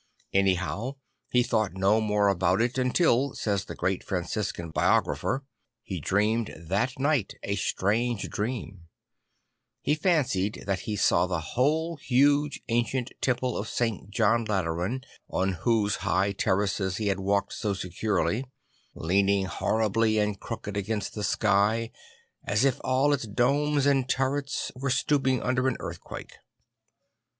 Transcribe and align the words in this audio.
Anyhow 0.33 0.95
he 1.29 1.43
thought 1.43 1.73
no 1.75 2.01
more 2.01 2.27
about 2.27 2.59
it 2.59 2.79
until, 2.79 3.35
says 3.35 3.65
the 3.65 3.75
great 3.75 4.03
Franciscan 4.03 4.71
biographer, 4.71 5.43
he 5.83 5.99
dreamed 5.99 6.55
that 6.57 6.97
night 6.97 7.35
a 7.43 7.55
strange 7.55 8.27
dream. 8.27 8.87
He 9.83 9.93
fancied 9.93 10.63
that 10.65 10.79
he 10.89 10.95
saw 10.95 11.27
the 11.27 11.39
whole 11.53 11.97
huge 11.97 12.61
ancient 12.67 13.11
temple 13.21 13.55
of 13.55 13.67
St. 13.69 14.09
John 14.09 14.43
Lateran, 14.43 15.03
on 15.29 15.53
whose 15.53 15.97
high 15.97 16.31
terraces 16.31 16.97
he 16.97 17.09
had 17.09 17.19
walked 17.19 17.53
so 17.53 17.75
securely, 17.75 18.43
leaning 18.95 19.45
horribly 19.45 20.17
and 20.17 20.39
crooked 20.39 20.75
against 20.75 21.13
the 21.13 21.23
sky 21.23 21.91
as 22.43 22.65
if 22.65 22.81
all 22.83 23.13
its 23.13 23.27
domes 23.27 23.85
and 23.85 24.09
turrets 24.09 24.71
were 24.75 24.89
stooping 24.89 25.41
before 25.41 25.67
an 25.67 25.77
earthquake. 25.79 26.39